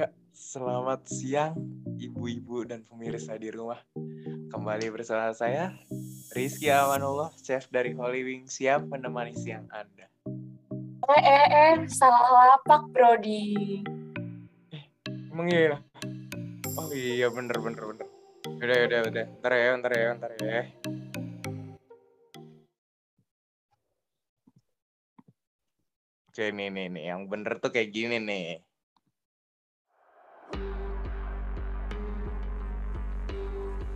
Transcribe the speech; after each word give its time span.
Ya, 0.00 0.08
selamat 0.32 1.12
siang 1.12 1.52
ibu-ibu 2.00 2.64
dan 2.64 2.80
pemirsa 2.88 3.36
di 3.36 3.52
rumah. 3.52 3.84
Kembali 4.48 4.88
bersama 4.88 5.28
saya, 5.36 5.76
Rizky 6.32 6.72
Amanullah, 6.72 7.28
chef 7.36 7.68
dari 7.68 7.92
Holy 7.92 8.24
Wing, 8.24 8.48
siap 8.48 8.88
menemani 8.88 9.36
siang 9.36 9.68
Anda. 9.68 10.08
Eh, 11.04 11.20
eh, 11.20 11.46
eh, 11.52 11.72
salah 11.92 12.32
lapak, 12.32 12.88
Brody. 12.96 13.84
Emang 15.28 15.52
iya? 15.52 15.76
Oh 16.80 16.88
iya, 16.96 17.28
bener, 17.28 17.60
bener, 17.60 17.82
bener. 17.84 18.08
Udah, 18.56 18.78
udah, 18.88 19.00
udah. 19.04 19.24
Ntar 19.44 19.52
ya, 19.52 19.70
ntar 19.84 19.92
ya, 19.92 20.08
ntar 20.16 20.32
ya. 20.40 20.60
Oke, 26.32 26.44
nih, 26.56 26.72
nih, 26.72 26.88
nih. 26.88 27.04
Yang 27.04 27.20
bener 27.28 27.52
tuh 27.60 27.68
kayak 27.68 27.92
gini 27.92 28.16
nih. 28.16 28.64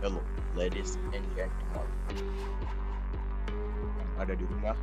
Hello, 0.05 0.21
ladies 0.53 1.01
and 1.17 1.25
gentlemen. 1.33 1.89
Yang 3.97 4.11
ada 4.21 4.33
di 4.37 4.45
rumah, 4.45 4.77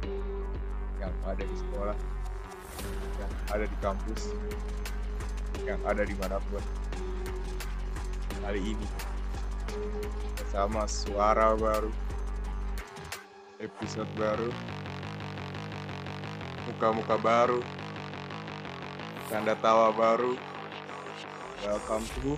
yang 0.99 1.15
ada 1.23 1.47
di 1.47 1.57
sekolah, 1.63 1.95
yang 3.23 3.33
ada 3.55 3.65
di 3.71 3.77
kampus, 3.79 4.35
yang 5.63 5.79
ada 5.87 6.03
di 6.03 6.11
mana 6.19 6.43
pun. 6.51 6.59
Kali 8.43 8.75
ini, 8.75 8.87
bersama 10.43 10.91
suara 10.91 11.55
baru, 11.55 11.95
episode 13.63 14.11
baru, 14.19 14.51
muka-muka 16.67 17.15
baru, 17.23 17.63
tanda 19.31 19.55
tawa 19.63 19.95
baru. 19.95 20.35
Welcome 21.63 22.11
to 22.27 22.35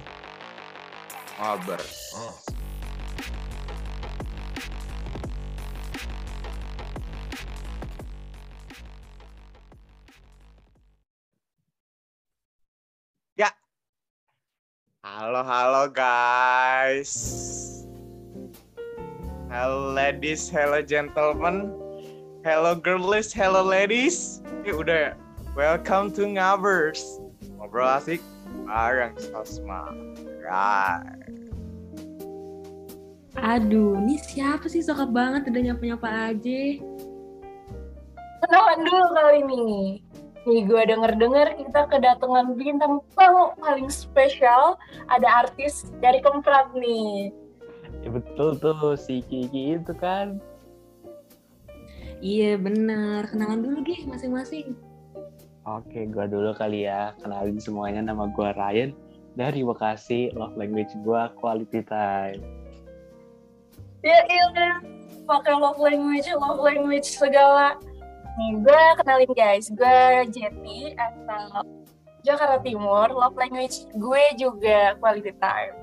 Maber. 1.41 1.81
Ya. 1.81 2.44
Halo, 15.45 15.93
guys. 15.93 17.13
Hello 19.53 19.93
ladies, 19.93 20.49
hello 20.49 20.81
gentlemen. 20.81 21.69
Hello 22.41 22.73
girlies, 22.73 23.29
hello 23.29 23.61
ladies. 23.61 24.41
Eh 24.65 24.73
udah 24.73 24.97
ya. 24.97 25.21
Welcome 25.53 26.17
to 26.17 26.25
Ngabers. 26.25 27.21
Ngobrol 27.61 27.85
asik 27.93 28.25
bareng 28.65 29.21
Sosma. 29.21 29.93
Right. 30.41 31.29
Aduh, 33.37 34.01
ini 34.01 34.17
siapa 34.25 34.65
sih 34.65 34.81
sokap 34.81 35.13
banget 35.13 35.45
udah 35.53 35.61
nyapa-nyapa 35.61 36.09
aja. 36.33 36.61
Kenalan 38.49 38.79
dulu 38.81 39.07
kali 39.13 39.37
ini. 39.45 39.69
Nih, 40.45 40.69
gue 40.69 40.83
denger-denger 40.85 41.57
kita 41.57 41.81
kedatangan 41.89 42.53
bintang 42.53 43.01
tamu 43.17 43.57
paling 43.57 43.89
spesial. 43.89 44.77
Ada 45.09 45.49
artis 45.49 45.89
dari 46.05 46.21
Kemprat 46.21 46.77
nih. 46.77 47.33
Ya 48.05 48.13
betul 48.13 48.61
tuh 48.61 49.01
si 49.01 49.25
Kiki 49.25 49.81
itu 49.81 49.97
kan. 49.97 50.37
Iya 52.21 52.61
bener, 52.61 53.25
kenalan 53.33 53.65
dulu 53.65 53.79
deh 53.85 54.01
masing-masing. 54.05 54.77
Oke, 55.65 56.05
gua 56.13 56.29
dulu 56.29 56.53
kali 56.53 56.85
ya. 56.85 57.17
Kenalin 57.25 57.57
semuanya 57.57 58.05
nama 58.05 58.29
gua 58.29 58.53
Ryan 58.53 58.93
dari 59.41 59.65
Bekasi. 59.65 60.29
Love 60.37 60.61
language 60.61 60.93
gua 61.01 61.33
quality 61.41 61.81
time. 61.89 62.45
Ya 64.05 64.21
iya, 64.29 64.45
pakai 65.25 65.57
love 65.57 65.81
language, 65.81 66.29
love 66.37 66.61
language 66.61 67.09
segala. 67.09 67.81
Nih, 68.35 68.51
gue 68.67 68.83
kenalin 68.99 69.31
guys, 69.31 69.71
gue 69.71 69.99
Jetty 70.35 70.99
asal 70.99 71.63
Jakarta 72.27 72.59
Timur. 72.67 73.07
Love 73.15 73.39
language 73.39 73.87
gue 73.95 74.25
juga 74.35 74.99
quality 74.99 75.31
time. 75.39 75.75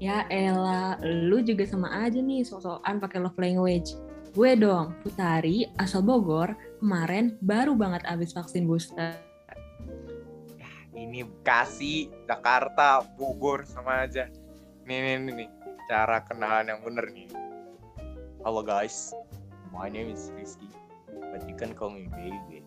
Ya 0.00 0.24
Ella, 0.32 0.96
lu 1.04 1.44
juga 1.44 1.68
sama 1.68 1.90
aja 2.06 2.16
nih 2.16 2.48
sok-sokan 2.48 2.96
pakai 2.96 3.18
love 3.20 3.36
language. 3.36 3.92
Gue 4.32 4.56
dong, 4.56 4.96
Putari, 5.04 5.68
asal 5.76 6.00
Bogor, 6.00 6.56
kemarin 6.80 7.36
baru 7.44 7.76
banget 7.76 8.08
abis 8.08 8.32
vaksin 8.32 8.64
booster. 8.64 9.18
Ini 10.96 11.28
Bekasi, 11.28 12.08
Jakarta, 12.24 13.04
Bogor 13.20 13.68
sama 13.68 14.08
aja. 14.08 14.32
Nih, 14.88 14.98
nih, 15.04 15.14
nih, 15.28 15.34
nih. 15.44 15.48
Cara 15.92 16.24
kenalan 16.24 16.72
yang 16.72 16.80
bener 16.80 17.04
nih. 17.12 17.28
Halo 18.46 18.64
guys, 18.64 19.12
my 19.74 19.92
name 19.92 20.08
is 20.08 20.32
Rizky. 20.32 20.87
But 21.30 21.44
you 21.44 21.54
can 21.54 21.76
call 21.76 21.90
me 21.90 22.08
baby. 22.08 22.64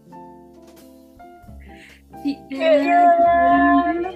Si 2.22 2.38
Iya. 2.52 3.02
Ella, 3.08 4.12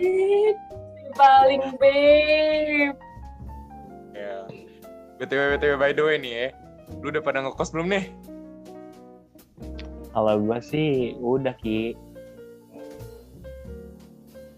Paling 1.16 1.80
babe. 1.80 2.92
Ya. 4.12 4.44
BTW, 5.16 5.56
BTW, 5.56 5.74
by 5.80 5.92
the 5.96 6.04
way 6.04 6.20
nih 6.20 6.34
ya. 6.36 6.48
Lu 7.00 7.08
udah 7.08 7.24
pada 7.24 7.40
ngekos 7.42 7.72
belum 7.72 7.88
nih? 7.88 8.12
Kalau 10.12 10.36
gua 10.44 10.60
sih 10.60 11.16
udah 11.18 11.56
Ki. 11.60 11.96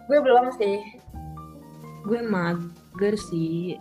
Gue 0.08 0.20
belum 0.20 0.50
sih. 0.56 0.80
gue 2.08 2.24
mager 2.24 3.20
sih. 3.20 3.76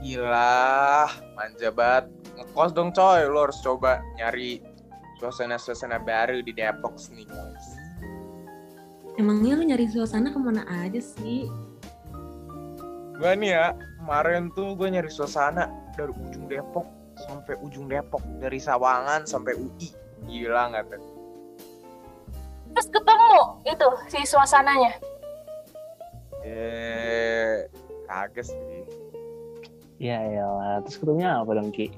Gila, 0.00 1.04
manja 1.36 1.68
banget. 1.68 2.08
Ngekos 2.34 2.70
dong 2.74 2.90
coy, 2.90 3.22
lu 3.30 3.38
harus 3.46 3.58
coba 3.62 4.02
nyari 4.18 4.58
suasana-suasana 5.22 6.02
baru 6.02 6.42
di 6.42 6.50
Depok 6.50 6.98
nih 7.14 7.26
guys. 7.30 7.66
Emangnya 9.14 9.54
lu 9.54 9.62
nyari 9.62 9.86
suasana 9.86 10.34
ke 10.34 10.38
mana 10.42 10.66
aja 10.66 10.98
sih? 10.98 11.46
Gue 13.14 13.32
nih 13.38 13.54
ya, 13.54 13.66
kemarin 14.02 14.50
tuh 14.58 14.74
gue 14.74 14.90
nyari 14.90 15.06
suasana 15.06 15.70
dari 15.94 16.10
ujung 16.10 16.50
Depok 16.50 16.86
sampai 17.14 17.54
ujung 17.62 17.86
Depok. 17.86 18.20
Dari 18.42 18.58
Sawangan 18.58 19.22
sampai 19.22 19.54
UI. 19.54 19.94
Gila 20.26 20.74
nggak 20.74 20.84
tuh? 20.90 21.02
Terus 22.74 22.88
ketemu 22.90 23.62
itu 23.70 23.88
si 24.10 24.20
suasananya. 24.26 24.98
Eh, 26.42 27.70
kaget 28.10 28.50
sih. 28.50 28.82
Ya 30.02 30.18
elah, 30.26 30.82
terus 30.82 30.98
ketemunya 30.98 31.38
apa 31.38 31.54
dong 31.54 31.70
Ki? 31.70 31.94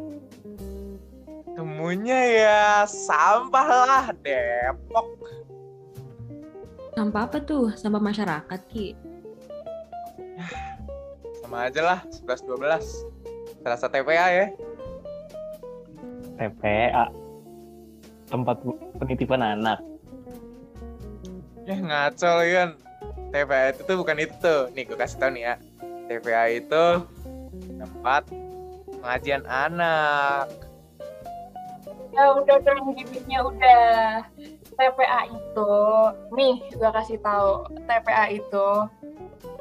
Temunya 1.56 2.20
ya 2.36 2.84
sampah 2.84 3.64
lah 3.88 4.06
Depok. 4.20 5.08
Sampah 6.92 7.22
apa 7.24 7.40
tuh? 7.40 7.72
Sampah 7.72 8.00
masyarakat, 8.00 8.60
Ki. 8.68 8.92
Sama 11.40 11.72
aja 11.72 11.80
lah, 11.80 12.00
11-12. 12.24 13.08
Terasa 13.64 13.88
TPA 13.88 14.26
ya. 14.32 14.46
TPA. 16.36 17.08
Tempat 18.28 18.60
penitipan 19.00 19.40
anak. 19.40 19.80
Ya 21.64 21.80
ngaco 21.80 22.30
lu. 22.44 22.76
TPA 23.32 23.72
itu 23.72 23.80
tuh 23.88 23.96
bukan 23.96 24.20
itu. 24.20 24.54
Nih 24.76 24.84
gue 24.84 24.96
kasih 24.96 25.16
tau 25.16 25.32
nih 25.32 25.42
ya. 25.52 25.54
TPA 26.08 26.44
itu 26.52 26.84
tempat 27.80 28.28
pengajian 29.00 29.44
anak. 29.48 30.65
Ya 32.16 32.32
udah 32.32 32.56
dong 32.64 32.96
gimmicknya 32.96 33.44
udah. 33.44 34.24
TPA 34.76 35.20
itu, 35.32 35.72
nih 36.36 36.56
gue 36.76 36.90
kasih 36.92 37.16
tahu 37.24 37.64
TPA 37.88 38.28
itu 38.28 38.68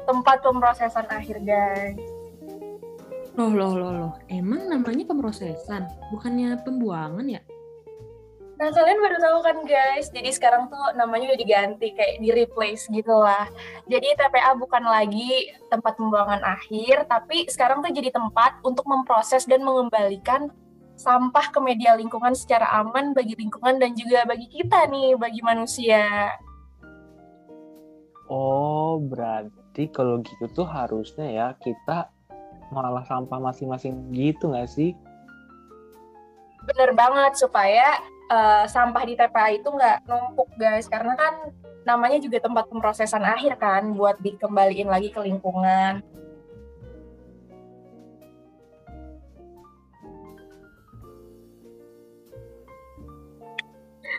tempat 0.04 0.44
pemrosesan 0.44 1.08
akhir 1.08 1.40
guys. 1.40 1.96
Loh, 3.36 3.52
loh, 3.52 3.72
loh, 3.76 3.92
loh. 3.92 4.12
Emang 4.28 4.68
namanya 4.68 5.04
pemrosesan, 5.08 5.88
bukannya 6.12 6.60
pembuangan 6.64 7.24
ya? 7.28 7.40
Nah 8.56 8.72
kalian 8.72 9.04
baru 9.04 9.16
tahu 9.20 9.38
kan 9.44 9.58
guys, 9.68 10.08
jadi 10.08 10.32
sekarang 10.32 10.72
tuh 10.72 10.80
namanya 10.96 11.28
udah 11.28 11.40
diganti 11.44 11.92
kayak 11.92 12.24
di 12.24 12.32
replace 12.32 12.88
gitu 12.88 13.12
lah. 13.12 13.44
Jadi 13.84 14.16
TPA 14.16 14.56
bukan 14.56 14.80
lagi 14.80 15.52
tempat 15.68 16.00
pembuangan 16.00 16.40
akhir, 16.40 17.04
tapi 17.04 17.44
sekarang 17.52 17.84
tuh 17.84 17.92
jadi 17.92 18.08
tempat 18.08 18.64
untuk 18.64 18.88
memproses 18.88 19.44
dan 19.44 19.60
mengembalikan 19.60 20.48
sampah 20.96 21.52
ke 21.52 21.60
media 21.60 21.92
lingkungan 21.94 22.32
secara 22.32 22.66
aman 22.80 23.12
bagi 23.12 23.36
lingkungan 23.36 23.76
dan 23.76 23.92
juga 23.92 24.24
bagi 24.24 24.48
kita 24.48 24.88
nih, 24.88 25.14
bagi 25.14 25.40
manusia. 25.44 26.32
Oh, 28.26 28.98
berarti 28.98 29.86
kalau 29.92 30.18
gitu 30.24 30.50
tuh 30.50 30.66
harusnya 30.66 31.28
ya 31.30 31.46
kita 31.62 32.10
malah 32.74 33.06
sampah 33.06 33.38
masing-masing 33.38 34.10
gitu 34.10 34.50
nggak 34.50 34.66
sih? 34.66 34.96
Bener 36.66 36.90
banget 36.98 37.38
supaya 37.38 38.02
eh, 38.26 38.64
sampah 38.66 39.04
di 39.06 39.14
TPA 39.14 39.54
itu 39.54 39.68
nggak 39.70 40.10
numpuk 40.10 40.50
guys, 40.58 40.90
karena 40.90 41.14
kan 41.14 41.54
namanya 41.86 42.18
juga 42.18 42.42
tempat 42.42 42.66
pemrosesan 42.66 43.22
akhir 43.22 43.62
kan 43.62 43.94
buat 43.94 44.18
dikembaliin 44.18 44.90
lagi 44.90 45.14
ke 45.14 45.22
lingkungan. 45.22 46.02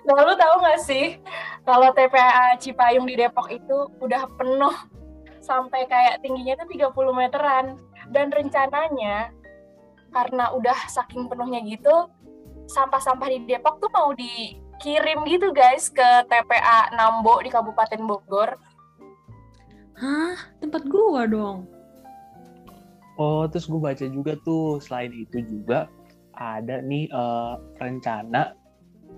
Nah, 0.08 0.24
lu 0.24 0.34
tahu 0.40 0.56
nggak 0.64 0.80
sih 0.80 1.20
kalau 1.68 1.92
TPA 1.92 2.56
Cipayung 2.56 3.04
di 3.04 3.20
Depok 3.20 3.52
itu 3.52 3.92
udah 4.00 4.24
penuh 4.40 4.72
sampai 5.44 5.84
kayak 5.84 6.24
tingginya 6.24 6.56
tuh 6.64 6.68
30 6.72 7.12
meteran 7.12 7.66
dan 8.16 8.32
rencananya 8.32 9.36
karena 10.16 10.56
udah 10.56 10.80
saking 10.88 11.28
penuhnya 11.28 11.60
gitu 11.68 12.08
sampah-sampah 12.72 13.28
di 13.32 13.48
Depok 13.52 13.84
tuh 13.84 13.92
mau 13.92 14.16
dikirim 14.16 15.28
gitu 15.28 15.52
guys 15.52 15.92
ke 15.92 16.08
TPA 16.32 16.96
Nambo 16.96 17.44
di 17.44 17.52
Kabupaten 17.52 18.02
Bogor. 18.08 18.56
Hah? 20.00 20.36
Tempat 20.64 20.88
gua 20.88 21.28
dong. 21.28 21.68
Oh, 23.18 23.50
terus 23.50 23.66
gue 23.66 23.82
baca 23.82 24.06
juga 24.06 24.38
tuh 24.46 24.78
selain 24.78 25.10
itu 25.10 25.42
juga 25.42 25.90
ada 26.38 26.86
nih 26.86 27.10
eh, 27.10 27.54
rencana 27.82 28.54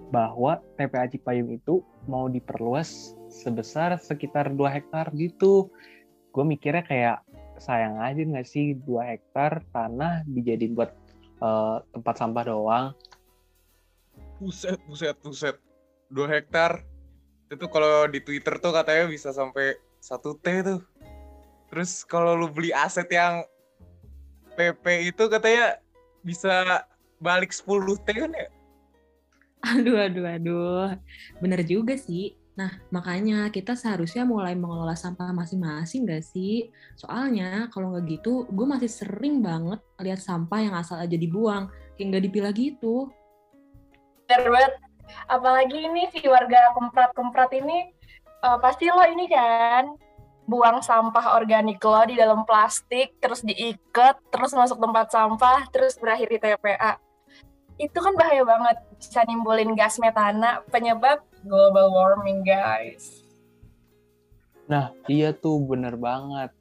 bahwa 0.10 0.58
TPA 0.78 1.06
Cipayung 1.10 1.54
itu 1.54 1.86
mau 2.10 2.26
diperluas 2.26 3.14
sebesar 3.30 3.94
sekitar 4.02 4.50
2 4.54 4.66
hektar 4.70 5.14
gitu. 5.14 5.70
Gue 6.34 6.46
mikirnya 6.46 6.82
kayak 6.86 7.18
sayang 7.62 8.02
aja 8.02 8.22
nggak 8.22 8.48
sih 8.48 8.74
2 8.86 9.12
hektar 9.16 9.62
tanah 9.70 10.26
dijadiin 10.26 10.74
buat 10.74 10.92
eh, 11.42 11.78
tempat 11.94 12.16
sampah 12.18 12.44
doang. 12.50 12.88
Buset, 14.42 14.80
buset, 14.90 15.16
buset. 15.22 15.56
2 16.10 16.26
hektar. 16.26 16.82
Itu 17.50 17.70
kalau 17.70 18.10
di 18.10 18.22
Twitter 18.22 18.58
tuh 18.58 18.74
katanya 18.74 19.06
bisa 19.10 19.30
sampai 19.30 19.78
1 20.02 20.42
T 20.42 20.46
tuh. 20.66 20.82
Terus 21.70 22.02
kalau 22.02 22.34
lu 22.34 22.50
beli 22.50 22.74
aset 22.74 23.06
yang 23.14 23.46
PP 24.58 25.14
itu 25.14 25.24
katanya 25.30 25.78
bisa 26.26 26.82
balik 27.22 27.54
10 27.54 27.94
T 28.02 28.08
kan 28.10 28.34
ya? 28.34 28.50
Aduh, 29.60 30.00
aduh, 30.00 30.26
aduh. 30.26 30.90
Bener 31.44 31.62
juga 31.68 32.00
sih. 32.00 32.40
Nah, 32.60 32.76
makanya 32.92 33.48
kita 33.56 33.72
seharusnya 33.72 34.28
mulai 34.28 34.52
mengelola 34.52 34.92
sampah 34.92 35.32
masing-masing 35.32 36.04
gak 36.04 36.28
sih? 36.28 36.68
Soalnya 37.00 37.72
kalau 37.72 37.96
nggak 37.96 38.20
gitu, 38.20 38.44
gue 38.52 38.66
masih 38.68 38.92
sering 38.92 39.40
banget 39.40 39.80
lihat 40.04 40.20
sampah 40.20 40.60
yang 40.60 40.76
asal 40.76 41.00
aja 41.00 41.16
dibuang, 41.16 41.72
kayak 41.96 42.08
nggak 42.12 42.24
dipilah 42.28 42.52
gitu. 42.52 43.08
Bener. 44.28 44.76
Apalagi 45.32 45.88
ini 45.88 46.12
si 46.12 46.20
warga 46.28 46.76
kemprat-kemprat 46.76 47.52
ini 47.56 47.96
eh, 48.44 48.58
pasti 48.60 48.92
lo 48.92 49.08
ini 49.08 49.26
kan 49.32 49.96
buang 50.50 50.84
sampah 50.84 51.40
organik 51.40 51.80
lo 51.80 52.04
di 52.10 52.20
dalam 52.20 52.44
plastik, 52.44 53.16
terus 53.24 53.40
diikat, 53.46 54.20
terus 54.34 54.52
masuk 54.52 54.82
tempat 54.82 55.14
sampah, 55.14 55.70
terus 55.72 55.96
berakhir 55.96 56.28
di 56.28 56.40
TPA. 56.44 57.09
Itu 57.80 58.04
kan 58.04 58.12
bahaya 58.20 58.44
banget, 58.44 58.78
bisa 59.00 59.24
nimbulin 59.24 59.72
gas 59.72 59.96
metana, 60.04 60.60
penyebab 60.68 61.24
global 61.48 61.96
warming, 61.96 62.44
guys. 62.44 63.24
Nah, 64.68 64.92
iya 65.08 65.32
tuh 65.32 65.64
bener 65.64 65.96
banget. 65.96 66.52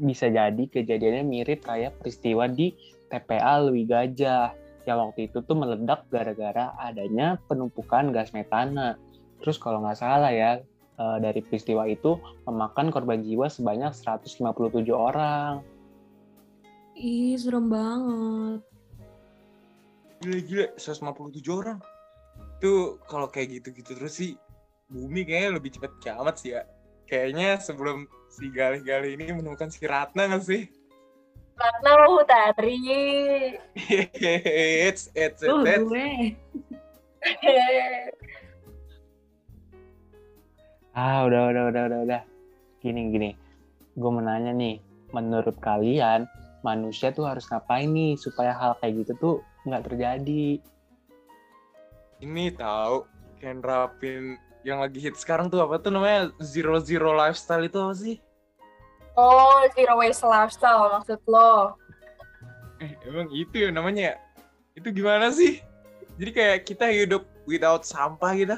Bisa 0.00 0.32
jadi 0.32 0.64
kejadiannya 0.66 1.24
mirip 1.28 1.62
kayak 1.68 2.00
peristiwa 2.00 2.48
di 2.48 2.72
TPA 3.12 3.68
Lewi 3.68 3.84
Gajah. 3.84 4.56
Yang 4.88 4.98
waktu 4.98 5.20
itu 5.28 5.38
tuh 5.44 5.56
meledak 5.60 6.08
gara-gara 6.08 6.72
adanya 6.80 7.36
penumpukan 7.46 8.10
gas 8.16 8.32
metana. 8.32 8.96
Terus 9.44 9.60
kalau 9.60 9.84
nggak 9.84 10.00
salah 10.00 10.32
ya, 10.32 10.58
eh, 10.96 11.18
dari 11.20 11.44
peristiwa 11.44 11.84
itu 11.84 12.16
memakan 12.48 12.88
korban 12.88 13.20
jiwa 13.20 13.46
sebanyak 13.46 13.92
157 13.92 14.96
orang. 14.96 15.60
Ih, 16.96 17.36
serem 17.36 17.68
banget. 17.68 18.75
Gila-gila, 20.24 20.66
157 20.76 21.44
orang. 21.52 21.78
Itu 22.56 23.00
kalau 23.04 23.28
kayak 23.28 23.60
gitu-gitu 23.60 23.92
terus 23.96 24.16
sih, 24.16 24.32
bumi 24.88 25.28
kayaknya 25.28 25.60
lebih 25.60 25.70
cepat 25.76 25.92
kiamat 26.00 26.34
sih 26.40 26.56
ya. 26.56 26.64
Kayaknya 27.06 27.60
sebelum 27.62 28.08
si 28.32 28.50
Galih-Galih 28.50 29.14
ini 29.14 29.30
menemukan 29.30 29.70
si 29.70 29.86
Ratna 29.86 30.26
nggak 30.26 30.42
sih? 30.42 30.66
Ratna 31.56 31.90
Mahutari. 32.00 32.76
it's, 34.88 35.08
it's, 35.14 35.40
Tuh, 35.40 35.62
it's, 35.62 35.70
it's. 35.70 35.84
gue. 35.84 36.08
Ah, 40.96 41.28
udah, 41.28 41.52
udah, 41.52 41.68
udah, 41.68 41.82
udah, 41.92 41.98
udah. 42.08 42.22
Gini, 42.80 43.12
gini. 43.12 43.36
Gue 44.00 44.08
mau 44.08 44.24
nanya 44.24 44.56
nih, 44.56 44.80
menurut 45.12 45.52
kalian 45.60 46.24
manusia 46.64 47.12
tuh 47.12 47.28
harus 47.28 47.44
ngapain 47.52 47.92
nih 47.92 48.16
supaya 48.16 48.56
hal 48.56 48.72
kayak 48.80 49.04
gitu 49.04 49.12
tuh 49.20 49.36
nggak 49.66 49.84
terjadi? 49.90 50.62
Ini 52.22 52.44
tahu 52.56 53.04
kayak 53.42 53.60
nerapin 53.60 54.40
yang 54.64 54.80
lagi 54.80 54.98
hit 54.98 55.14
sekarang 55.18 55.52
tuh 55.52 55.62
apa 55.62 55.78
tuh 55.78 55.92
namanya 55.92 56.32
zero 56.40 56.80
zero 56.80 57.12
lifestyle 57.12 57.66
itu 57.66 57.76
apa 57.76 57.94
sih? 57.94 58.16
oh, 59.16 59.64
zero 59.72 59.96
waste 59.98 60.22
lifestyle 60.22 60.92
maksud 60.92 61.20
lo. 61.26 61.74
Eh, 62.84 62.92
emang 63.08 63.32
itu 63.32 63.66
ya 63.66 63.72
namanya? 63.72 64.12
ya? 64.12 64.14
Itu 64.76 64.92
gimana 64.92 65.32
sih? 65.32 65.64
Jadi 66.20 66.30
kayak 66.32 66.58
kita 66.68 66.92
hidup 66.92 67.24
without 67.48 67.88
sampah 67.88 68.32
gitu. 68.36 68.56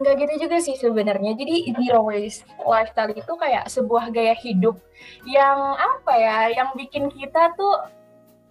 Nggak 0.00 0.14
gitu 0.20 0.34
juga 0.48 0.56
sih 0.60 0.76
sebenarnya. 0.76 1.32
Jadi 1.32 1.72
zero 1.72 2.04
waste 2.04 2.44
lifestyle 2.60 3.16
itu 3.16 3.32
kayak 3.40 3.64
sebuah 3.72 4.12
gaya 4.12 4.36
hidup 4.36 4.76
yang 5.24 5.58
apa 5.76 6.12
ya, 6.12 6.38
yang 6.52 6.68
bikin 6.76 7.08
kita 7.08 7.56
tuh 7.56 7.88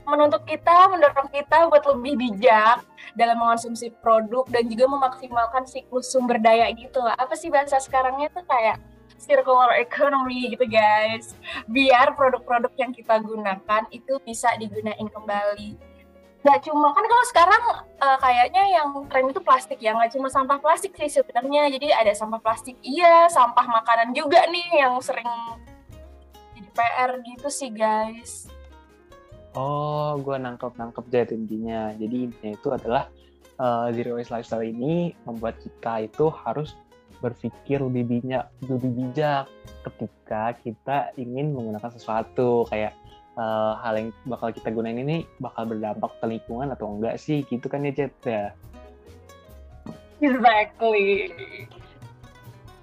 menuntut 0.07 0.43
kita, 0.43 0.89
mendorong 0.89 1.29
kita 1.29 1.69
buat 1.69 1.83
lebih 1.95 2.13
bijak 2.17 2.83
dalam 3.13 3.37
mengonsumsi 3.39 3.93
produk 4.01 4.45
dan 4.49 4.67
juga 4.67 4.85
memaksimalkan 4.89 5.63
siklus 5.67 6.09
sumber 6.09 6.41
daya 6.41 6.69
gitu. 6.73 7.01
Apa 7.03 7.33
sih 7.37 7.51
bahasa 7.53 7.77
sekarangnya 7.77 8.29
tuh 8.33 8.43
kayak 8.45 8.81
circular 9.21 9.77
economy 9.77 10.51
gitu 10.51 10.65
guys. 10.65 11.37
Biar 11.69 12.17
produk-produk 12.17 12.73
yang 12.75 12.91
kita 12.91 13.21
gunakan 13.21 13.83
itu 13.93 14.17
bisa 14.25 14.49
digunain 14.57 15.07
kembali. 15.07 15.77
Gak 16.41 16.65
cuma 16.65 16.89
kan 16.89 17.05
kalau 17.05 17.25
sekarang 17.29 17.63
eh, 18.01 18.17
kayaknya 18.17 18.63
yang 18.73 18.89
tren 19.05 19.29
itu 19.29 19.37
plastik 19.45 19.77
ya, 19.77 19.93
nggak 19.93 20.17
cuma 20.17 20.25
sampah 20.25 20.57
plastik 20.57 20.97
sih 20.97 21.21
sebenarnya. 21.21 21.69
Jadi 21.69 21.93
ada 21.93 22.11
sampah 22.17 22.41
plastik 22.41 22.81
iya, 22.81 23.29
sampah 23.29 23.69
makanan 23.69 24.09
juga 24.17 24.41
nih 24.49 24.81
yang 24.81 24.97
sering 25.05 25.29
jadi 26.57 26.69
PR 26.73 27.11
gitu 27.21 27.47
sih 27.47 27.69
guys. 27.69 28.50
Oh, 29.51 30.15
gue 30.23 30.35
nangkep-nangkep 30.39 31.05
deh 31.11 31.27
intinya. 31.35 31.91
Jadi 31.99 32.31
intinya 32.31 32.51
itu 32.55 32.67
adalah 32.71 33.03
eh, 33.59 33.87
zero 33.91 34.15
waste 34.15 34.31
lifestyle 34.31 34.63
ini 34.63 35.11
membuat 35.27 35.59
kita 35.59 36.07
itu 36.07 36.31
harus 36.31 36.75
berpikir 37.19 37.83
lebih 37.83 38.07
bijak, 38.07 38.49
lebih 38.65 38.91
bijak 38.95 39.45
ketika 39.85 40.57
kita 40.63 40.97
ingin 41.19 41.53
menggunakan 41.53 41.91
sesuatu 41.91 42.63
kayak 42.71 42.95
eh, 43.35 43.73
hal 43.83 43.93
yang 43.99 44.09
bakal 44.23 44.55
kita 44.55 44.71
gunain 44.71 44.97
ini 45.03 45.27
bakal 45.43 45.67
berdampak 45.67 46.15
ke 46.23 46.25
lingkungan 46.31 46.71
atau 46.71 46.95
enggak 46.95 47.19
sih 47.19 47.43
gitu 47.43 47.67
kan 47.67 47.83
ya 47.83 47.91
Jet 47.91 48.15
ya. 48.23 48.55
Exactly. 50.21 51.33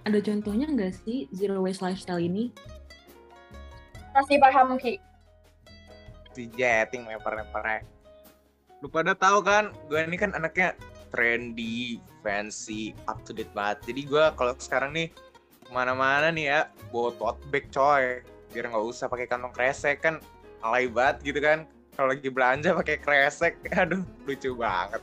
Ada 0.05 0.19
contohnya 0.21 0.67
nggak 0.69 0.93
sih 1.01 1.33
zero 1.33 1.65
waste 1.65 1.81
lifestyle 1.81 2.21
ini? 2.21 2.53
Masih 4.13 4.37
paham 4.43 4.77
Ki? 4.77 5.08
Si 6.39 6.47
jetting 6.55 7.03
lempar-lemparnya. 7.03 7.83
Lu 8.79 8.87
pada 8.87 9.11
tahu 9.11 9.43
kan, 9.43 9.75
gue 9.91 9.99
ini 9.99 10.15
kan 10.15 10.31
anaknya 10.39 10.71
trendy, 11.11 11.99
fancy, 12.23 12.95
up 13.11 13.19
to 13.27 13.35
date 13.35 13.51
banget. 13.51 13.91
Jadi 13.91 14.07
gue 14.07 14.25
kalau 14.39 14.55
sekarang 14.55 14.95
nih 14.95 15.11
ke 15.67 15.71
mana-mana 15.75 16.31
nih 16.31 16.47
ya, 16.47 16.61
bawa 16.95 17.11
tote 17.19 17.43
bag 17.51 17.67
coy. 17.75 18.23
Biar 18.55 18.71
nggak 18.71 18.87
usah 18.87 19.11
pakai 19.11 19.27
kantong 19.27 19.51
kresek 19.51 19.99
kan, 19.99 20.23
alay 20.63 20.87
banget 20.87 21.27
gitu 21.27 21.43
kan. 21.43 21.67
Kalau 21.99 22.15
lagi 22.15 22.31
belanja 22.31 22.71
pakai 22.71 22.97
kresek, 23.03 23.59
aduh 23.83 24.07
lucu 24.23 24.55
banget. 24.55 25.03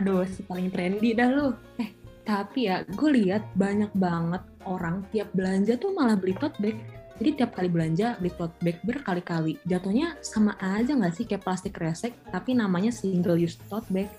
Aduh, 0.00 0.24
si 0.24 0.40
paling 0.48 0.72
trendy 0.72 1.12
dah 1.12 1.28
lu. 1.28 1.52
Eh, 1.76 1.92
tapi 2.24 2.72
ya, 2.72 2.88
gue 2.88 3.10
lihat 3.20 3.44
banyak 3.52 3.92
banget 4.00 4.40
orang 4.64 5.04
tiap 5.12 5.28
belanja 5.36 5.76
tuh 5.76 5.92
malah 5.92 6.16
beli 6.16 6.32
tote 6.40 6.56
bag. 6.56 6.80
Jadi 7.14 7.30
tiap 7.38 7.54
kali 7.54 7.70
belanja 7.70 8.18
beli 8.18 8.34
tote 8.34 8.58
bag 8.58 8.82
berkali-kali. 8.82 9.62
Jatuhnya 9.62 10.18
sama 10.18 10.58
aja 10.58 10.98
nggak 10.98 11.14
sih 11.14 11.24
kayak 11.30 11.46
plastik 11.46 11.78
resek, 11.78 12.10
tapi 12.34 12.58
namanya 12.58 12.90
single 12.90 13.38
use 13.38 13.54
tote 13.70 13.86
bag. 13.94 14.10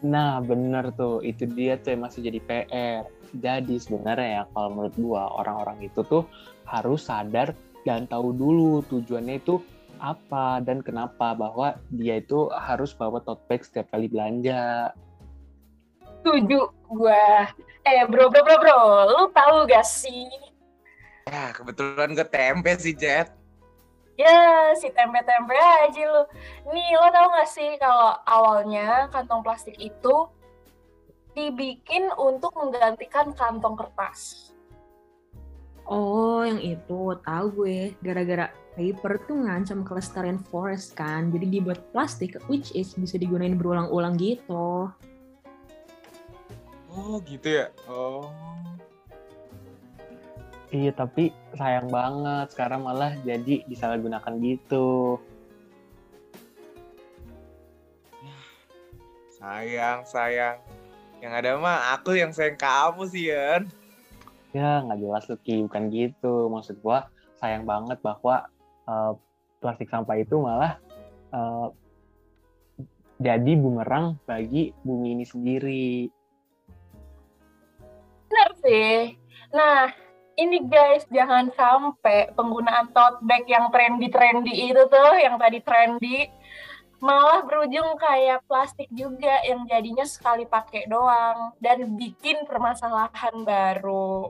Nah, 0.00 0.40
bener 0.40 0.92
tuh. 0.96 1.20
Itu 1.20 1.44
dia 1.44 1.76
tuh 1.76 1.96
yang 1.96 2.08
masih 2.08 2.24
jadi 2.24 2.40
PR. 2.40 3.02
Jadi 3.36 3.76
sebenarnya 3.76 4.28
ya, 4.40 4.42
kalau 4.56 4.68
menurut 4.72 4.96
gua, 4.96 5.24
orang-orang 5.36 5.84
itu 5.84 6.00
tuh 6.06 6.24
harus 6.64 7.04
sadar 7.04 7.52
dan 7.84 8.08
tahu 8.08 8.32
dulu 8.32 8.82
tujuannya 8.88 9.38
itu 9.38 9.60
apa 9.96 10.60
dan 10.60 10.84
kenapa 10.84 11.32
bahwa 11.32 11.80
dia 11.88 12.20
itu 12.20 12.52
harus 12.52 12.92
bawa 12.92 13.20
tote 13.20 13.44
bag 13.48 13.60
setiap 13.64 13.92
kali 13.92 14.08
belanja. 14.08 14.92
Setuju 16.24 16.72
gua. 16.88 17.52
Eh 17.86 18.02
bro 18.08 18.32
bro 18.32 18.42
bro 18.42 18.56
bro, 18.58 18.80
lu 19.12 19.22
tahu 19.30 19.68
gak 19.70 19.86
sih? 19.86 20.26
Ya, 21.26 21.50
kebetulan 21.50 22.14
gue 22.14 22.26
tempe 22.30 22.70
sih, 22.78 22.94
Jet. 22.94 23.34
Ya 24.16 24.72
si 24.78 24.88
tempe-tempe 24.94 25.52
aja 25.52 26.02
lu. 26.08 26.22
Nih 26.72 26.96
lo 26.96 27.10
tau 27.12 27.28
gak 27.34 27.50
sih 27.52 27.76
kalau 27.76 28.16
awalnya 28.24 29.12
kantong 29.12 29.44
plastik 29.44 29.76
itu 29.76 30.30
dibikin 31.36 32.08
untuk 32.16 32.54
menggantikan 32.56 33.36
kantong 33.36 33.76
kertas. 33.76 34.54
Oh, 35.84 36.40
yang 36.46 36.62
itu 36.62 37.12
tahu 37.26 37.46
gue. 37.60 37.92
Gara-gara 38.00 38.48
paper 38.78 39.20
tuh 39.28 39.36
ngancam 39.36 39.84
kelestarian 39.84 40.40
forest 40.48 40.96
kan. 40.96 41.28
Jadi 41.28 41.60
dibuat 41.60 41.84
plastik 41.92 42.40
which 42.48 42.72
is 42.72 42.96
bisa 42.96 43.20
digunain 43.20 43.60
berulang-ulang 43.60 44.16
gitu. 44.16 44.88
Oh, 46.96 47.20
gitu 47.28 47.60
ya. 47.60 47.68
Oh. 47.84 48.32
Iya, 50.74 50.90
tapi 50.90 51.30
sayang 51.54 51.94
banget 51.94 52.50
sekarang 52.50 52.82
malah 52.82 53.14
jadi 53.22 53.62
disalahgunakan 53.70 54.34
gitu. 54.42 55.22
Sayang, 59.38 60.02
sayang. 60.02 60.58
Yang 61.22 61.32
ada 61.38 61.50
mah 61.62 61.94
aku 61.94 62.18
yang 62.18 62.34
sayang 62.34 62.58
kamu 62.58 63.06
sih, 63.06 63.30
Yan. 63.30 63.70
Ya, 64.50 64.82
nggak 64.82 64.98
jelas 64.98 65.24
lu 65.30 65.36
Ki, 65.38 65.62
bukan 65.70 65.86
gitu. 65.94 66.50
Maksud 66.50 66.82
gua 66.82 67.06
sayang 67.38 67.62
banget 67.62 68.02
bahwa 68.02 68.50
eh, 68.90 69.12
plastik 69.62 69.86
sampah 69.86 70.18
itu 70.18 70.34
malah 70.42 70.82
eh, 71.30 71.68
jadi 73.22 73.52
bumerang 73.54 74.18
bagi 74.26 74.74
bumi 74.82 75.14
ini 75.14 75.24
sendiri. 75.24 76.10
Bener 78.28 78.50
sih. 78.60 79.16
Nah, 79.54 80.05
ini 80.36 80.68
guys, 80.68 81.08
jangan 81.08 81.48
sampai 81.56 82.28
penggunaan 82.36 82.92
tote 82.92 83.24
bag 83.24 83.48
yang 83.48 83.72
trendy-trendy 83.72 84.68
itu 84.68 84.82
tuh, 84.86 85.12
yang 85.16 85.40
tadi 85.40 85.64
trendy, 85.64 86.28
malah 87.00 87.40
berujung 87.44 87.96
kayak 87.96 88.44
plastik 88.44 88.88
juga 88.92 89.40
yang 89.48 89.64
jadinya 89.64 90.04
sekali 90.04 90.44
pakai 90.44 90.88
doang 90.88 91.56
dan 91.60 91.96
bikin 91.96 92.44
permasalahan 92.44 93.44
baru. 93.44 94.28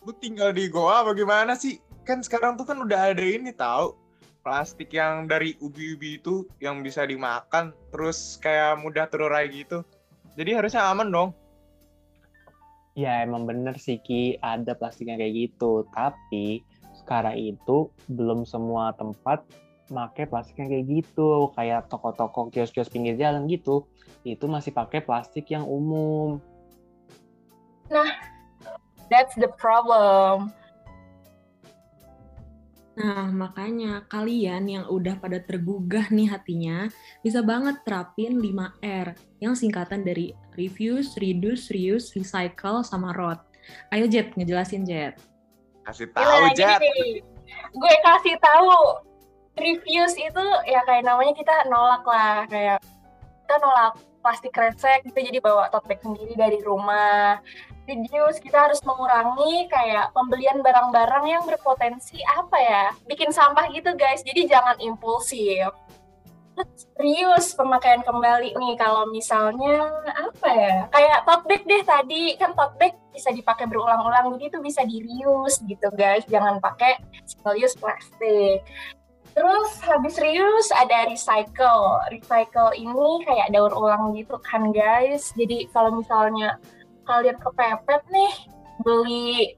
Lu 0.00 0.12
tinggal 0.16 0.56
di 0.56 0.70
Goa 0.70 1.04
bagaimana 1.04 1.58
sih? 1.58 1.76
Kan 2.08 2.24
sekarang 2.24 2.56
tuh 2.56 2.64
kan 2.64 2.80
udah 2.80 3.12
ada 3.12 3.20
ini 3.20 3.52
tahu 3.52 3.92
plastik 4.40 4.96
yang 4.96 5.28
dari 5.28 5.52
ubi-ubi 5.60 6.16
itu 6.16 6.48
yang 6.56 6.80
bisa 6.80 7.04
dimakan 7.04 7.76
terus 7.92 8.40
kayak 8.40 8.80
mudah 8.80 9.04
terurai 9.12 9.52
gitu. 9.52 9.84
Jadi 10.40 10.56
harusnya 10.56 10.88
aman 10.88 11.12
dong. 11.12 11.30
Ya 12.98 13.22
emang 13.22 13.46
bener 13.46 13.78
sih 13.78 14.02
Ki, 14.02 14.36
ada 14.42 14.74
plastik 14.74 15.08
yang 15.08 15.22
kayak 15.22 15.34
gitu. 15.50 15.86
Tapi 15.94 16.66
sekarang 17.00 17.38
itu 17.38 17.88
belum 18.10 18.44
semua 18.44 18.92
tempat 18.98 19.46
pakai 19.90 20.26
plastik 20.26 20.58
yang 20.58 20.70
kayak 20.70 20.86
gitu. 20.90 21.54
Kayak 21.54 21.86
toko-toko, 21.86 22.50
kios-kios 22.50 22.90
pinggir 22.90 23.14
jalan 23.14 23.46
gitu. 23.46 23.86
Itu 24.26 24.50
masih 24.50 24.74
pakai 24.74 25.00
plastik 25.00 25.48
yang 25.48 25.64
umum. 25.64 26.42
That's 29.10 29.34
the 29.34 29.50
problem. 29.58 30.54
Nah, 33.00 33.32
makanya 33.32 34.04
kalian 34.12 34.68
yang 34.68 34.84
udah 34.84 35.16
pada 35.16 35.40
tergugah 35.40 36.12
nih 36.12 36.28
hatinya, 36.28 36.84
bisa 37.24 37.40
banget 37.40 37.80
terapin 37.88 38.36
5R, 38.36 39.16
yang 39.40 39.56
singkatan 39.56 40.04
dari 40.04 40.36
Refuse, 40.52 41.16
Reduce, 41.16 41.72
Reuse, 41.72 42.12
Recycle, 42.12 42.84
sama 42.84 43.16
ROT. 43.16 43.40
Ayo 43.88 44.04
Jet, 44.04 44.36
ngejelasin 44.36 44.84
Jet. 44.84 45.16
Kasih 45.88 46.12
tahu, 46.12 46.52
Jet. 46.52 46.76
Gue 47.72 47.94
kasih 48.04 48.36
tahu 48.36 49.00
reviews 49.56 50.14
itu 50.16 50.44
ya 50.68 50.80
kayak 50.86 51.04
namanya 51.04 51.34
kita 51.36 51.56
nolak 51.68 52.04
lah 52.06 52.46
kayak 52.48 52.78
kita 53.44 53.54
nolak 53.60 53.92
plastik 54.20 54.52
kresek 54.52 55.04
kita 55.08 55.20
jadi 55.24 55.38
bawa 55.40 55.72
tote 55.72 55.88
bag 55.88 56.00
sendiri 56.04 56.36
dari 56.36 56.58
rumah. 56.62 57.40
Reduce 57.88 58.38
kita 58.38 58.70
harus 58.70 58.78
mengurangi 58.86 59.66
kayak 59.66 60.14
pembelian 60.14 60.62
barang-barang 60.62 61.24
yang 61.26 61.42
berpotensi 61.42 62.22
apa 62.24 62.56
ya 62.60 62.84
bikin 63.08 63.34
sampah 63.34 63.66
gitu 63.74 63.96
guys. 63.98 64.22
Jadi 64.22 64.46
jangan 64.46 64.78
impulsif. 64.78 65.72
Reuse 67.00 67.56
pemakaian 67.56 68.04
kembali 68.04 68.52
nih 68.52 68.74
kalau 68.76 69.08
misalnya 69.08 69.88
apa 70.12 70.48
ya 70.52 70.76
kayak 70.92 71.18
tote 71.24 71.44
bag 71.48 71.62
deh 71.64 71.82
tadi 71.82 72.22
kan 72.36 72.52
tote 72.52 72.76
bag 72.76 72.92
bisa 73.16 73.32
dipakai 73.32 73.64
berulang-ulang 73.64 74.36
jadi 74.36 74.52
itu 74.52 74.58
bisa 74.60 74.84
di 74.84 75.00
reuse 75.00 75.64
gitu 75.64 75.88
guys 75.96 76.20
jangan 76.28 76.60
pakai 76.60 77.00
single 77.24 77.56
use 77.56 77.72
plastik 77.80 78.60
terus 79.32 79.70
habis 79.84 80.18
reuse 80.18 80.70
ada 80.74 81.06
recycle. 81.08 82.00
Recycle 82.10 82.70
ini 82.76 83.24
kayak 83.24 83.50
daur 83.54 83.72
ulang 83.74 84.14
gitu 84.18 84.36
kan 84.42 84.74
guys. 84.74 85.32
Jadi 85.38 85.70
kalau 85.70 85.98
misalnya 85.98 86.58
kalian 87.06 87.38
kepepet 87.38 88.02
nih 88.10 88.32
beli 88.80 89.54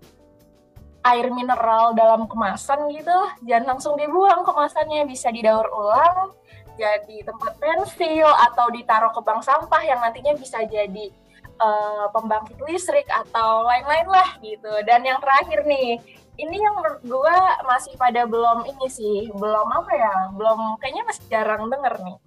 air 1.03 1.27
mineral 1.35 1.99
dalam 1.99 2.31
kemasan 2.31 2.87
gitu 2.95 3.19
jangan 3.47 3.77
langsung 3.77 3.95
dibuang 3.97 4.45
kemasannya. 4.45 5.09
Bisa 5.09 5.33
didaur 5.33 5.67
ulang 5.73 6.33
jadi 6.81 7.25
tempat 7.29 7.53
pensil 7.61 8.29
atau 8.51 8.73
ditaruh 8.73 9.13
ke 9.13 9.21
bank 9.21 9.45
sampah 9.45 9.83
yang 9.85 10.01
nantinya 10.01 10.33
bisa 10.37 10.65
jadi 10.65 11.13
eh, 11.61 12.07
pembangkit 12.13 12.59
listrik 12.65 13.09
atau 13.09 13.67
lain-lain 13.67 14.09
lah 14.09 14.29
gitu. 14.41 14.73
Dan 14.89 15.05
yang 15.05 15.19
terakhir 15.21 15.65
nih, 15.67 16.01
ini 16.41 16.57
yang 16.57 16.75
menurut 16.81 17.03
gue 17.05 17.37
masih 17.69 17.93
pada 18.01 18.25
belum 18.25 18.65
ini 18.65 18.87
sih, 18.89 19.29
belum 19.37 19.69
apa 19.69 19.93
ya, 19.93 20.15
belum 20.33 20.81
kayaknya 20.81 21.03
masih 21.05 21.25
jarang 21.29 21.69
denger 21.69 21.95
nih. 22.01 22.19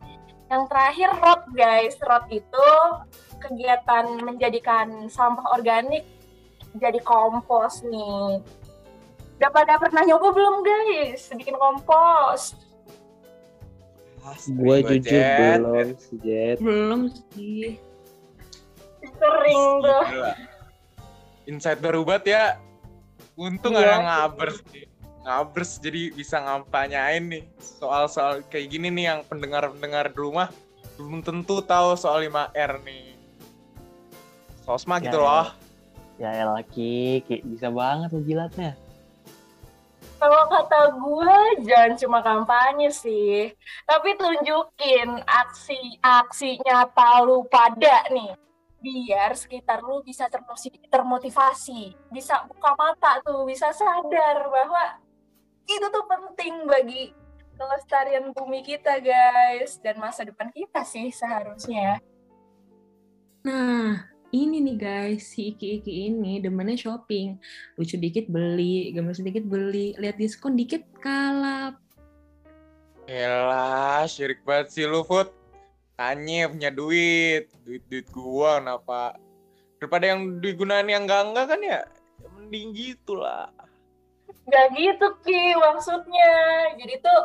Yang 0.46 0.64
terakhir 0.70 1.10
rot 1.26 1.44
guys, 1.58 1.96
rot 2.06 2.26
itu 2.30 2.68
kegiatan 3.42 4.06
menjadikan 4.22 5.10
sampah 5.10 5.58
organik 5.58 6.06
jadi 6.78 7.00
kompos 7.02 7.82
nih. 7.86 8.42
Udah 9.36 9.52
pada 9.52 9.76
pernah 9.82 10.04
nyoba 10.08 10.32
belum 10.32 10.56
guys 10.64 11.28
bikin 11.34 11.58
kompos? 11.60 12.56
Gue 14.50 14.82
Gua, 14.82 14.90
jujur 14.90 15.22
belum 15.22 15.88
sih 16.02 16.18
Jet. 16.24 16.58
Belum 16.58 17.02
sih. 17.14 17.78
Sering 19.12 19.62
tuh. 19.82 20.04
Insight 21.46 21.80
baru 21.80 22.02
banget 22.02 22.26
ya. 22.34 22.44
Untung 23.36 23.76
Iya. 23.76 23.84
ada 23.84 23.98
ngabers. 24.02 24.58
Ngabers 25.26 25.72
jadi 25.82 26.14
bisa 26.14 26.38
ngampanyain 26.38 27.26
nih 27.26 27.44
soal-soal 27.58 28.46
kayak 28.48 28.70
gini 28.70 28.94
nih 28.94 29.06
yang 29.10 29.20
pendengar-pendengar 29.26 30.14
di 30.14 30.18
rumah 30.18 30.48
belum 30.96 31.20
tentu 31.20 31.60
tahu 31.60 31.98
soal 31.98 32.24
5R 32.24 32.80
nih. 32.86 33.18
Sosma 34.64 34.98
gitu 34.98 35.20
Ya, 35.20 35.26
loh. 35.26 35.48
Ya 36.16 36.30
elah 36.32 36.64
Ki, 36.64 37.20
Ki, 37.28 37.44
bisa 37.44 37.68
banget 37.68 38.10
lo 38.10 38.24
jilatnya. 38.24 38.74
Kalau 40.16 40.48
kata 40.48 40.96
gue 40.96 41.38
jangan 41.68 41.94
cuma 42.00 42.20
kampanye 42.24 42.88
sih, 42.88 43.52
tapi 43.84 44.16
tunjukin 44.16 45.22
aksi-aksi 45.22 46.64
nyata 46.64 47.20
lu 47.28 47.44
pada 47.52 48.08
nih. 48.10 48.32
Biar 48.86 49.34
sekitar 49.34 49.82
lu 49.82 50.06
bisa 50.06 50.30
termotivasi, 50.94 51.98
bisa 52.14 52.46
buka 52.46 52.78
mata 52.78 53.18
tuh, 53.26 53.42
bisa 53.50 53.74
sadar 53.74 54.46
bahwa 54.46 55.02
itu 55.66 55.86
tuh 55.90 56.06
penting 56.06 56.70
bagi 56.70 57.10
kelestarian 57.58 58.30
bumi 58.30 58.62
kita 58.62 59.02
guys 59.02 59.82
dan 59.82 59.98
masa 59.98 60.22
depan 60.22 60.54
kita 60.54 60.86
sih 60.86 61.10
seharusnya. 61.10 61.98
Nah, 63.42 64.06
ini 64.30 64.62
nih 64.62 64.78
guys, 64.78 65.34
si 65.34 65.54
Iki-Iki 65.54 65.94
ini 66.14 66.38
demennya 66.38 66.78
shopping. 66.78 67.42
Lucu 67.82 67.98
dikit 67.98 68.30
beli, 68.30 68.94
gemes 68.94 69.18
dikit 69.18 69.50
beli, 69.50 69.98
lihat 69.98 70.22
diskon 70.22 70.54
dikit 70.54 70.86
kalap. 71.02 71.82
Elah, 73.06 74.06
syirik 74.10 74.42
banget 74.46 74.74
sih 74.74 74.86
lu, 74.86 75.06
Fut. 75.06 75.45
Tanya 75.96 76.52
punya 76.52 76.70
duit. 76.72 77.48
Duit-duit 77.64 78.08
gua 78.12 78.60
kenapa? 78.60 79.16
Daripada 79.80 80.06
yang 80.12 80.44
digunain 80.44 80.88
yang 80.88 81.08
enggak-enggak 81.08 81.46
kan 81.52 81.62
ya, 81.64 81.82
ya 82.20 82.28
mending 82.36 82.76
gitu 82.76 83.20
lah. 83.20 83.52
Gak 84.46 84.68
gitu 84.76 85.08
Ki 85.24 85.56
maksudnya. 85.56 86.34
Jadi 86.76 86.94
tuh 87.00 87.20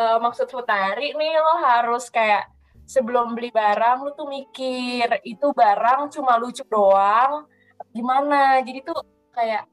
eh, 0.00 0.18
maksud 0.18 0.48
Futari 0.48 1.12
nih 1.12 1.32
lo 1.38 1.54
harus 1.60 2.08
kayak 2.08 2.48
sebelum 2.86 3.34
beli 3.34 3.50
barang 3.50 4.06
lu 4.06 4.14
tuh 4.14 4.30
mikir 4.30 5.10
itu 5.26 5.46
barang 5.50 6.08
cuma 6.14 6.40
lucu 6.40 6.64
doang 6.66 7.44
gimana. 7.92 8.64
Jadi 8.64 8.80
tuh 8.80 8.98
kayak 9.36 9.68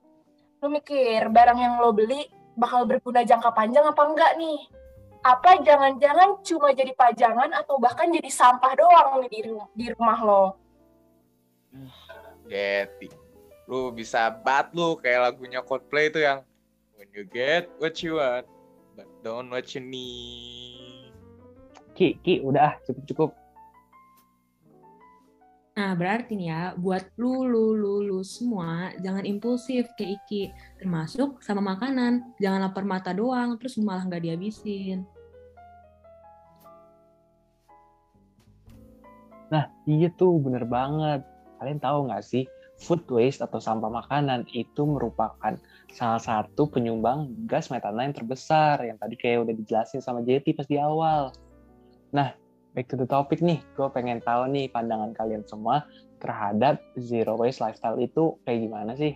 lu 0.60 0.68
mikir 0.68 1.28
barang 1.32 1.58
yang 1.60 1.74
lo 1.80 1.96
beli 1.96 2.28
bakal 2.56 2.86
berguna 2.86 3.26
jangka 3.26 3.52
panjang 3.56 3.86
apa 3.88 4.04
enggak 4.04 4.32
nih. 4.38 4.60
Apa 5.24 5.64
jangan-jangan 5.64 6.44
cuma 6.44 6.76
jadi 6.76 6.92
pajangan 6.92 7.56
atau 7.56 7.80
bahkan 7.80 8.12
jadi 8.12 8.28
sampah 8.28 8.76
doang 8.76 9.24
nih 9.24 9.30
di, 9.32 9.40
ru- 9.48 9.72
di 9.72 9.86
rumah 9.96 10.20
lo? 10.20 10.44
Getty. 12.52 13.08
Lu 13.72 13.96
bisa 13.96 14.28
bat 14.28 14.76
lu 14.76 15.00
kayak 15.00 15.32
lagunya 15.32 15.64
Coldplay 15.64 16.12
itu 16.12 16.20
yang 16.20 16.44
When 17.04 17.10
you 17.20 17.28
get 17.28 17.68
what 17.84 18.00
you 18.00 18.16
want, 18.16 18.48
but 18.96 19.10
don't 19.28 19.52
what 19.52 19.68
you 19.76 19.84
need. 19.84 21.12
Ki, 21.92 22.16
Ki, 22.24 22.40
udah 22.40 22.72
ah, 22.72 22.74
cukup-cukup. 22.86 23.36
Nah, 25.74 25.92
berarti 25.98 26.38
nih 26.38 26.48
ya, 26.48 26.62
buat 26.78 27.10
lu, 27.18 27.44
lu, 27.44 27.74
lu, 27.74 28.08
lu 28.08 28.20
semua, 28.22 28.94
jangan 29.04 29.26
impulsif 29.26 29.90
kayak 29.98 30.22
Iki. 30.22 30.54
Termasuk 30.80 31.42
sama 31.44 31.76
makanan. 31.76 32.24
Jangan 32.38 32.72
lapar 32.72 32.86
mata 32.86 33.12
doang, 33.12 33.58
terus 33.58 33.76
malah 33.82 34.06
nggak 34.06 34.22
dihabisin. 34.22 35.04
Nah, 39.54 39.70
iya 39.86 40.10
tuh 40.10 40.42
bener 40.42 40.66
banget. 40.66 41.22
Kalian 41.62 41.78
tahu 41.78 42.10
nggak 42.10 42.26
sih, 42.26 42.50
food 42.82 43.06
waste 43.14 43.46
atau 43.46 43.62
sampah 43.62 43.94
makanan 43.94 44.50
itu 44.50 44.82
merupakan 44.82 45.54
salah 45.94 46.18
satu 46.18 46.66
penyumbang 46.66 47.30
gas 47.46 47.70
metana 47.70 48.10
yang 48.10 48.18
terbesar 48.18 48.82
yang 48.82 48.98
tadi 48.98 49.14
kayak 49.14 49.46
udah 49.46 49.54
dijelasin 49.54 50.02
sama 50.02 50.26
Jeti 50.26 50.58
pas 50.58 50.66
di 50.66 50.82
awal. 50.82 51.30
Nah, 52.10 52.34
back 52.74 52.90
to 52.90 52.98
the 52.98 53.06
topic 53.06 53.46
nih, 53.46 53.62
gue 53.78 53.88
pengen 53.94 54.18
tahu 54.26 54.50
nih 54.50 54.74
pandangan 54.74 55.14
kalian 55.14 55.46
semua 55.46 55.86
terhadap 56.18 56.82
zero 56.98 57.38
waste 57.38 57.62
lifestyle 57.62 58.02
itu 58.02 58.34
kayak 58.50 58.66
gimana 58.66 58.98
sih? 58.98 59.14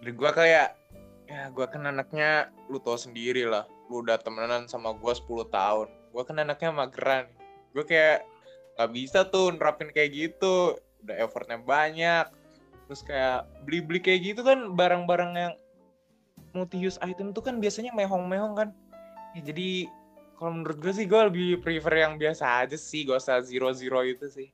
Dari 0.00 0.16
gua 0.16 0.32
kayak 0.32 0.80
ya 1.28 1.52
gua 1.52 1.68
kan 1.68 1.84
anaknya 1.84 2.48
lu 2.72 2.80
tau 2.80 2.96
sendiri 2.96 3.44
lah. 3.44 3.68
Lu 3.90 4.06
udah 4.06 4.22
temenan 4.22 4.70
sama 4.70 4.94
gua 4.94 5.12
10 5.12 5.50
tahun. 5.50 5.90
Gua 6.14 6.22
kan 6.22 6.38
anaknya 6.38 6.70
mageran. 6.70 7.26
Gua 7.74 7.82
kayak 7.82 8.22
nggak 8.78 8.90
bisa 8.94 9.26
tuh 9.26 9.50
nerapin 9.50 9.90
kayak 9.90 10.14
gitu. 10.14 10.78
Udah 11.02 11.16
effortnya 11.18 11.58
banyak. 11.58 12.30
Terus 12.86 13.02
kayak 13.02 13.50
beli-beli 13.66 13.98
kayak 13.98 14.20
gitu 14.22 14.46
kan 14.46 14.78
barang-barang 14.78 15.32
yang 15.34 15.54
multi 16.54 16.78
use 16.78 16.98
item 17.02 17.34
tuh 17.34 17.42
kan 17.42 17.58
biasanya 17.58 17.90
mehong-mehong 17.94 18.54
kan. 18.54 18.68
Ya, 19.34 19.42
jadi 19.50 19.86
kalau 20.34 20.56
menurut 20.56 20.78
gue 20.80 20.92
sih 20.94 21.06
gue 21.06 21.20
lebih 21.20 21.48
prefer 21.62 22.06
yang 22.06 22.16
biasa 22.16 22.64
aja 22.64 22.74
sih, 22.74 23.04
gak 23.04 23.20
usah 23.20 23.44
zero 23.44 23.70
zero 23.76 24.00
itu 24.02 24.26
sih. 24.26 24.48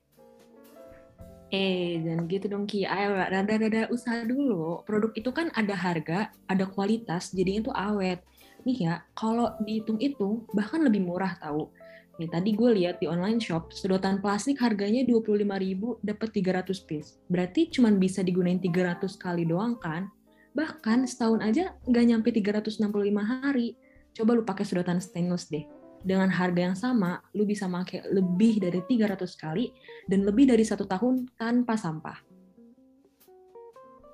Eh, 1.54 2.02
jangan 2.02 2.26
gitu 2.26 2.46
dong 2.50 2.66
Ki. 2.66 2.82
Ayo, 2.82 3.14
rada-rada 3.14 3.86
usaha 3.94 4.26
dulu. 4.26 4.82
Produk 4.82 5.14
itu 5.14 5.30
kan 5.30 5.46
ada 5.54 5.78
harga, 5.78 6.34
ada 6.50 6.66
kualitas, 6.66 7.30
jadi 7.30 7.62
itu 7.62 7.70
awet. 7.70 8.18
Nih 8.66 8.82
ya, 8.82 8.98
kalau 9.14 9.54
dihitung-hitung, 9.62 10.42
bahkan 10.50 10.82
lebih 10.82 11.06
murah 11.06 11.38
tahu. 11.38 11.70
Nih, 12.18 12.26
tadi 12.26 12.50
gue 12.50 12.70
lihat 12.82 12.98
di 12.98 13.06
online 13.06 13.38
shop, 13.38 13.70
sedotan 13.70 14.18
plastik 14.18 14.58
harganya 14.58 15.06
25.000 15.06 16.02
dapat 16.02 16.28
300 16.34 16.74
piece. 16.82 17.22
Berarti 17.30 17.70
cuma 17.70 17.94
bisa 17.94 18.26
digunain 18.26 18.58
300 18.58 19.06
kali 19.22 19.46
doang 19.46 19.78
kan? 19.78 20.10
Bahkan 20.58 21.06
setahun 21.06 21.46
aja 21.46 21.78
nggak 21.86 22.04
nyampe 22.10 22.28
365 22.34 22.82
hari. 23.22 23.78
Coba 24.16 24.34
lu 24.34 24.42
pakai 24.42 24.64
sedotan 24.66 24.98
stainless 24.98 25.46
deh. 25.46 25.62
Dengan 26.02 26.32
harga 26.32 26.60
yang 26.72 26.74
sama, 26.74 27.22
lu 27.36 27.46
bisa 27.46 27.70
pakai 27.70 28.02
lebih 28.10 28.58
dari 28.64 28.82
300 28.82 29.30
kali 29.38 29.70
dan 30.10 30.26
lebih 30.26 30.50
dari 30.50 30.66
satu 30.66 30.88
tahun 30.88 31.30
tanpa 31.38 31.78
sampah. 31.78 32.18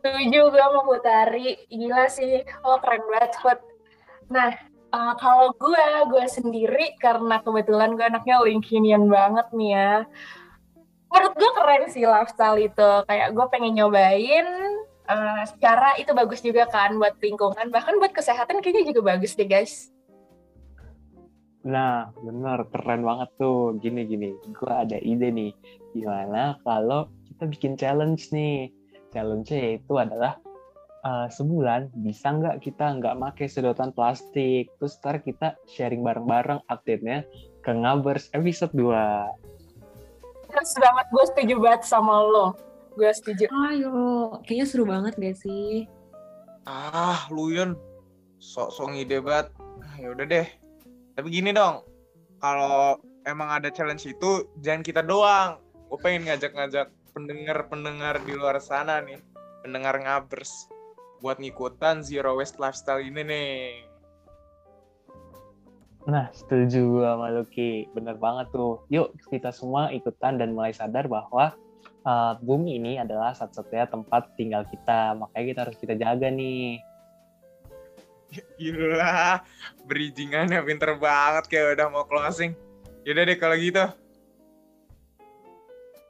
Setuju 0.02 0.50
gue 0.50 0.66
mau 0.74 0.82
Putari. 0.82 1.54
Gila 1.70 2.10
sih, 2.10 2.42
lo 2.66 2.82
keren 2.82 3.06
banget. 3.06 3.71
Nah, 4.32 4.50
eh, 4.96 5.14
kalau 5.20 5.52
gue, 5.60 5.86
gue 6.08 6.24
sendiri 6.24 6.96
karena 6.96 7.44
kebetulan 7.44 7.92
gue 8.00 8.06
anaknya 8.08 8.40
Lincolnian 8.40 9.04
banget 9.12 9.46
nih 9.52 9.70
ya. 9.76 9.92
Menurut 11.12 11.34
gue 11.36 11.50
keren 11.52 11.84
sih 11.92 12.08
lifestyle 12.08 12.56
itu. 12.56 12.90
Kayak 13.04 13.28
gue 13.36 13.46
pengen 13.52 13.76
nyobain, 13.76 14.48
eh, 15.12 15.42
secara 15.44 16.00
itu 16.00 16.16
bagus 16.16 16.40
juga 16.40 16.64
kan 16.72 16.96
buat 16.96 17.20
lingkungan. 17.20 17.68
Bahkan 17.68 18.00
buat 18.00 18.16
kesehatan 18.16 18.64
kayaknya 18.64 18.88
juga 18.88 19.12
bagus 19.12 19.36
deh 19.36 19.44
guys. 19.44 19.92
Nah, 21.62 22.10
bener, 22.18 22.66
keren 22.72 23.04
banget 23.04 23.28
tuh. 23.36 23.76
Gini-gini, 23.78 24.34
gue 24.50 24.72
ada 24.72 24.96
ide 24.98 25.28
nih. 25.28 25.52
Gimana 25.92 26.56
kalau 26.64 27.12
kita 27.28 27.44
bikin 27.46 27.76
challenge 27.76 28.32
nih? 28.32 28.72
Challenge-nya 29.12 29.58
yaitu 29.60 29.92
adalah 30.00 30.40
uh, 31.02 31.28
sebulan 31.28 31.90
bisa 32.02 32.32
nggak 32.32 32.62
kita 32.62 32.98
nggak 32.98 33.18
pakai 33.18 33.46
sedotan 33.50 33.90
plastik. 33.94 34.70
Terus 34.78 34.98
ntar 35.02 35.22
kita 35.22 35.58
sharing 35.70 36.02
bareng-bareng 36.02 36.62
update-nya 36.70 37.26
ke 37.62 37.70
Ngabers 37.70 38.30
episode 38.34 38.74
2. 38.74 38.90
Terus 40.52 40.72
banget, 40.76 41.06
gue 41.08 41.24
setuju 41.32 41.54
banget 41.62 41.82
sama 41.88 42.14
lo. 42.22 42.46
Gue 42.92 43.08
setuju. 43.08 43.48
Ayo, 43.48 43.92
kayaknya 44.44 44.66
seru 44.68 44.84
banget 44.84 45.16
gak 45.16 45.36
sih? 45.40 45.88
Ah, 46.68 47.24
lu 47.32 47.48
Yun. 47.48 47.72
Sok-sok 48.36 48.92
ngide 48.92 49.24
banget. 49.24 49.48
Ah, 49.80 49.96
Ya 49.96 50.08
udah 50.12 50.26
deh. 50.28 50.46
Tapi 51.16 51.28
gini 51.32 51.56
dong. 51.56 51.80
Kalau 52.42 53.00
emang 53.24 53.48
ada 53.48 53.72
challenge 53.72 54.04
itu, 54.04 54.44
jangan 54.60 54.82
kita 54.84 55.00
doang. 55.00 55.56
Gue 55.88 55.98
pengen 56.04 56.28
ngajak-ngajak 56.28 56.92
pendengar-pendengar 57.16 58.20
di 58.28 58.32
luar 58.36 58.60
sana 58.60 59.00
nih. 59.00 59.20
Pendengar 59.64 59.96
ngabers. 60.04 60.71
Buat 61.22 61.38
ngikutan 61.38 62.02
Zero 62.02 62.34
Waste 62.34 62.58
Lifestyle 62.58 63.06
ini 63.06 63.22
nih. 63.22 63.62
Nah, 66.10 66.26
setuju 66.34 67.06
sama 67.06 67.30
Lucky. 67.30 67.86
Bener 67.94 68.18
banget 68.18 68.50
tuh. 68.50 68.82
Yuk, 68.90 69.14
kita 69.30 69.54
semua 69.54 69.94
ikutan 69.94 70.34
dan 70.34 70.50
mulai 70.50 70.74
sadar 70.74 71.06
bahwa 71.06 71.54
uh, 72.02 72.34
bumi 72.42 72.82
ini 72.82 72.98
adalah 72.98 73.30
satu-satunya 73.38 73.86
tempat 73.86 74.34
tinggal 74.34 74.66
kita. 74.66 75.14
Makanya 75.14 75.46
kita 75.46 75.60
harus 75.62 75.76
kita 75.78 75.94
jaga 75.94 76.26
nih. 76.26 76.82
Gila, 78.58 79.44
bridgingannya 79.86 80.58
pinter 80.64 80.98
banget 80.98 81.46
kayak 81.46 81.78
udah 81.78 81.86
mau 81.86 82.02
closing. 82.02 82.56
Yaudah 83.06 83.22
deh 83.28 83.38
kalau 83.38 83.54
gitu. 83.54 83.84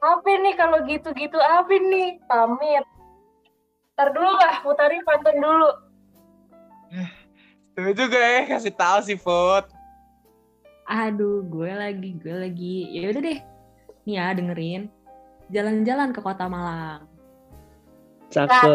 Apa 0.01 0.29
nih 0.41 0.55
kalau 0.57 0.81
gitu-gitu 0.89 1.37
apa 1.37 1.69
nih? 1.69 2.17
Pamit. 2.25 2.85
Ntar 3.93 4.09
dulu 4.09 4.31
lah, 4.41 4.57
Putari 4.65 4.97
pantun 5.05 5.37
dulu. 5.37 5.69
Tuh 7.77 7.93
juga 7.93 8.17
ya, 8.17 8.41
kasih 8.49 8.73
tahu 8.73 8.97
sih, 9.05 9.17
Food. 9.17 9.69
Aduh, 10.89 11.45
gue 11.45 11.69
lagi, 11.69 12.17
gue 12.17 12.33
lagi. 12.33 12.89
Ya 12.89 13.13
udah 13.13 13.21
deh. 13.21 13.39
Nih 14.09 14.17
ya, 14.17 14.33
dengerin. 14.33 14.89
Jalan-jalan 15.53 16.09
ke 16.09 16.25
Kota 16.25 16.49
Malang. 16.49 17.05
Cakep. 18.33 18.65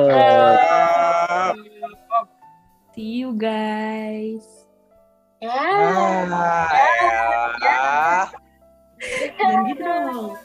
See 2.94 3.26
you 3.26 3.34
guys. 3.34 4.46
Ya. 5.42 5.50
Ah, 5.50 6.70
ya. 7.58 8.30
Jangan 9.34 9.66
gitu 9.66 9.82
dong. 9.82 10.38